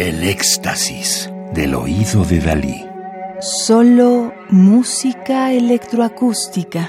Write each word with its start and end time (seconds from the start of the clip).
El 0.00 0.22
éxtasis 0.22 1.28
del 1.52 1.74
oído 1.74 2.24
de 2.24 2.38
Dalí. 2.38 2.86
Solo 3.40 4.32
música 4.48 5.52
electroacústica. 5.52 6.88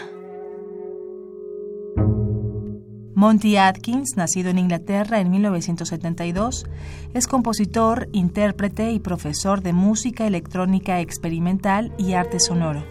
Monty 3.15 3.57
Atkins, 3.57 4.15
nacido 4.15 4.51
en 4.51 4.59
Inglaterra 4.59 5.19
en 5.19 5.31
1972, 5.31 6.67
es 7.15 7.25
compositor, 7.25 8.09
intérprete 8.11 8.91
y 8.91 8.99
profesor 8.99 9.63
de 9.63 9.73
música 9.73 10.27
electrónica 10.27 10.99
experimental 10.99 11.91
y 11.97 12.13
arte 12.13 12.39
sonoro. 12.39 12.85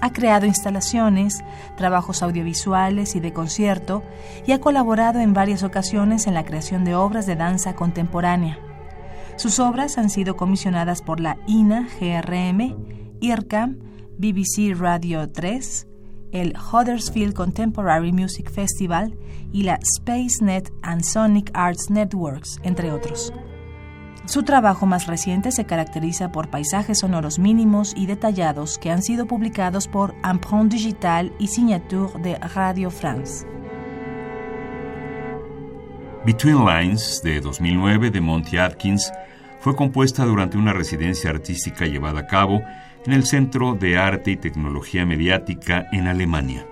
Ha 0.00 0.12
creado 0.12 0.46
instalaciones, 0.46 1.38
trabajos 1.76 2.24
audiovisuales 2.24 3.14
y 3.14 3.20
de 3.20 3.32
concierto 3.32 4.02
y 4.44 4.50
ha 4.50 4.60
colaborado 4.60 5.20
en 5.20 5.34
varias 5.34 5.62
ocasiones 5.62 6.26
en 6.26 6.34
la 6.34 6.44
creación 6.44 6.84
de 6.84 6.96
obras 6.96 7.26
de 7.26 7.36
danza 7.36 7.76
contemporánea. 7.76 8.58
Sus 9.40 9.58
obras 9.58 9.96
han 9.96 10.10
sido 10.10 10.36
comisionadas 10.36 11.00
por 11.00 11.18
la 11.18 11.38
INA 11.46 11.88
GRM, 11.98 12.76
IRCAM, 13.20 13.78
BBC 14.18 14.78
Radio 14.78 15.30
3, 15.30 15.86
el 16.32 16.54
Huddersfield 16.58 17.32
Contemporary 17.32 18.12
Music 18.12 18.50
Festival 18.50 19.16
y 19.50 19.62
la 19.62 19.80
SpaceNet 19.96 20.70
and 20.82 21.04
Sonic 21.04 21.50
Arts 21.54 21.88
Networks, 21.88 22.60
entre 22.64 22.92
otros. 22.92 23.32
Su 24.26 24.42
trabajo 24.42 24.84
más 24.84 25.06
reciente 25.06 25.52
se 25.52 25.64
caracteriza 25.64 26.32
por 26.32 26.50
paisajes 26.50 26.98
sonoros 26.98 27.38
mínimos 27.38 27.94
y 27.96 28.04
detallados 28.04 28.76
que 28.76 28.90
han 28.90 29.02
sido 29.02 29.24
publicados 29.24 29.88
por 29.88 30.14
Empreinte 30.22 30.76
Digital 30.76 31.32
y 31.38 31.46
Signature 31.46 32.20
de 32.22 32.34
Radio 32.36 32.90
France. 32.90 33.46
Between 36.26 36.66
Lines, 36.66 37.22
de 37.24 37.40
2009, 37.40 38.10
de 38.10 38.20
Monty 38.20 38.58
Atkins, 38.58 39.10
fue 39.60 39.76
compuesta 39.76 40.24
durante 40.24 40.56
una 40.56 40.72
residencia 40.72 41.30
artística 41.30 41.86
llevada 41.86 42.20
a 42.20 42.26
cabo 42.26 42.62
en 43.04 43.12
el 43.12 43.24
Centro 43.24 43.74
de 43.74 43.98
Arte 43.98 44.32
y 44.32 44.36
Tecnología 44.36 45.06
Mediática 45.06 45.86
en 45.92 46.06
Alemania. 46.06 46.66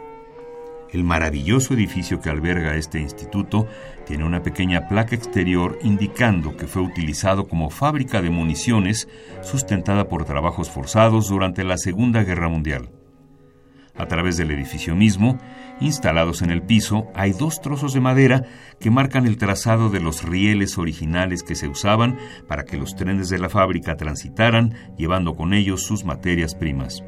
El 0.91 1.05
maravilloso 1.05 1.75
edificio 1.75 2.20
que 2.20 2.31
alberga 2.31 2.77
este 2.77 2.98
instituto 2.98 3.66
tiene 4.06 4.25
una 4.25 4.42
pequeña 4.42 4.89
placa 4.89 5.14
exterior 5.14 5.78
indicando 5.83 6.56
que 6.56 6.66
fue 6.66 6.81
utilizado 6.81 7.47
como 7.47 7.69
fábrica 7.69 8.22
de 8.22 8.31
municiones 8.31 9.06
sustentada 9.42 10.09
por 10.09 10.25
trabajos 10.25 10.70
forzados 10.70 11.28
durante 11.28 11.64
la 11.64 11.77
Segunda 11.77 12.25
Guerra 12.25 12.48
Mundial. 12.48 12.89
A 13.98 14.06
través 14.06 14.36
del 14.36 14.52
edificio 14.52 14.94
mismo, 14.94 15.38
instalados 15.80 16.42
en 16.42 16.50
el 16.50 16.62
piso, 16.62 17.08
hay 17.14 17.32
dos 17.32 17.60
trozos 17.60 17.92
de 17.92 18.00
madera 18.00 18.44
que 18.78 18.91
marcan 18.91 19.27
el 19.27 19.38
trazado 19.38 19.91
de 19.91 20.00
los 20.00 20.22
rieles 20.22 20.78
originales 20.78 21.42
que 21.42 21.56
se 21.56 21.68
usaban 21.68 22.16
para 22.46 22.64
que 22.64 22.76
los 22.76 22.94
trenes 22.94 23.28
de 23.28 23.38
la 23.38 23.48
fábrica 23.48 23.96
transitaran, 23.96 24.74
llevando 24.96 25.34
con 25.34 25.52
ellos 25.52 25.82
sus 25.82 26.04
materias 26.04 26.54
primas. 26.54 27.02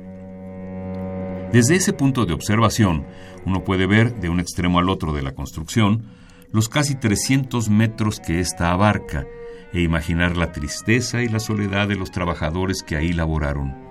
Desde 1.53 1.77
ese 1.77 1.93
punto 1.93 2.27
de 2.27 2.33
observación, 2.33 3.07
uno 3.45 3.65
puede 3.65 3.87
ver 3.87 4.21
de 4.21 4.29
un 4.29 4.41
extremo 4.41 4.79
al 4.79 4.89
otro 4.89 5.13
de 5.13 5.23
la 5.23 5.33
construcción 5.33 6.05
los 6.53 6.69
casi 6.69 6.97
300 6.97 7.71
metros 7.71 8.19
que 8.19 8.41
ésta 8.41 8.73
abarca 8.73 9.27
e 9.73 9.81
imaginar 9.81 10.37
la 10.37 10.51
tristeza 10.51 11.23
y 11.23 11.29
la 11.29 11.39
soledad 11.39 11.87
de 11.87 11.95
los 11.95 12.11
trabajadores 12.11 12.83
que 12.83 12.97
ahí 12.97 13.13
laboraron. 13.13 13.90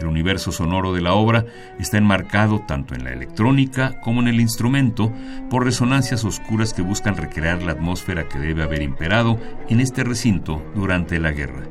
El 0.00 0.06
universo 0.06 0.52
sonoro 0.52 0.92
de 0.92 1.00
la 1.00 1.14
obra 1.14 1.46
está 1.78 1.98
enmarcado 1.98 2.60
tanto 2.60 2.94
en 2.94 3.04
la 3.04 3.12
electrónica 3.12 4.00
como 4.00 4.20
en 4.20 4.28
el 4.28 4.40
instrumento 4.40 5.12
por 5.50 5.64
resonancias 5.64 6.24
oscuras 6.24 6.74
que 6.74 6.82
buscan 6.82 7.16
recrear 7.16 7.62
la 7.62 7.72
atmósfera 7.72 8.28
que 8.28 8.38
debe 8.38 8.62
haber 8.62 8.82
imperado 8.82 9.38
en 9.68 9.80
este 9.80 10.04
recinto 10.04 10.62
durante 10.74 11.18
la 11.18 11.32
guerra. 11.32 11.64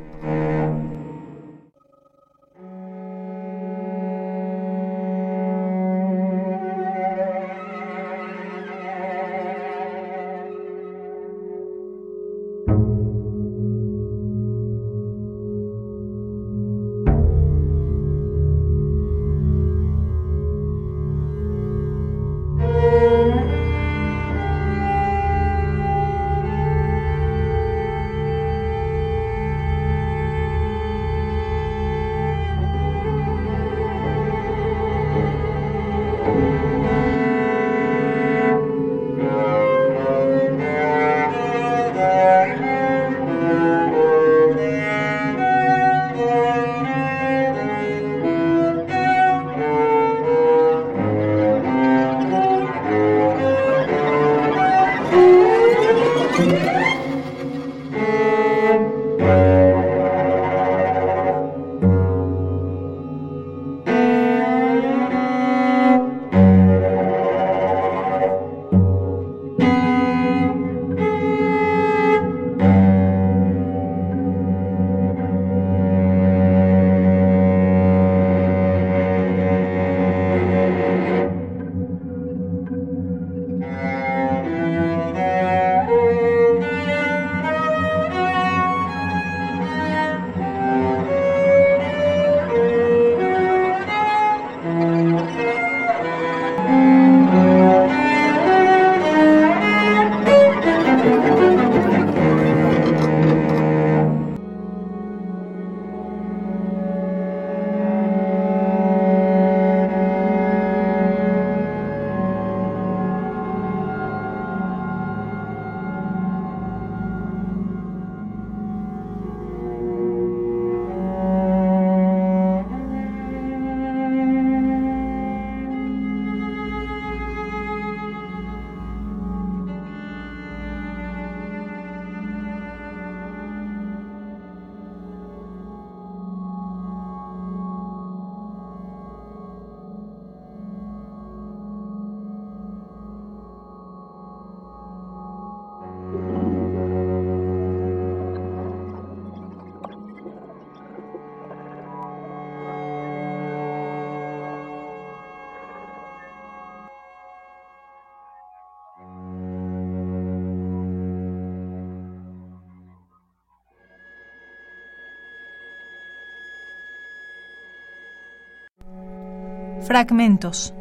Fragmentos. 169.87 170.73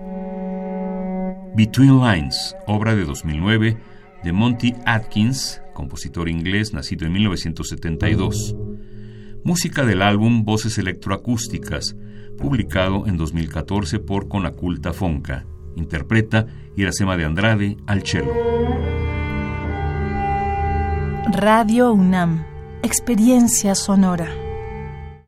Between 1.56 2.00
Lines, 2.00 2.56
obra 2.66 2.94
de 2.94 3.04
2009 3.04 3.76
de 4.22 4.32
Monty 4.32 4.75
Atkins, 4.87 5.60
compositor 5.75 6.28
inglés 6.28 6.72
nacido 6.72 7.06
en 7.06 7.12
1972. 7.12 8.54
Música 9.44 9.84
del 9.84 10.02
álbum 10.02 10.44
Voces 10.44 10.78
Electroacústicas, 10.78 11.96
publicado 12.38 13.06
en 13.06 13.16
2014 13.16 13.99
por 13.99 14.28
Conaculta 14.28 14.93
Fonca. 14.93 15.46
Interpreta 15.75 16.46
Iracema 16.76 17.16
de 17.16 17.25
Andrade 17.25 17.76
al 17.87 18.06
cello. 18.06 18.32
Radio 21.32 21.93
UNAM, 21.93 22.44
experiencia 22.82 23.75
sonora. 23.75 24.42